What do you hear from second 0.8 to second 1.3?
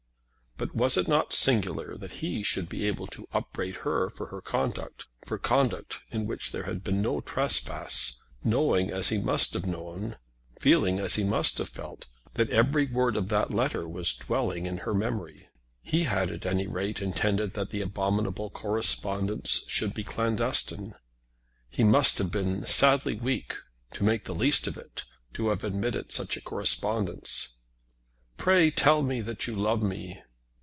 it